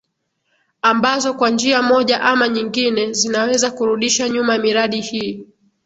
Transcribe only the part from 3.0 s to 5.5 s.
zinaweza kurudisha nyuma miradi hii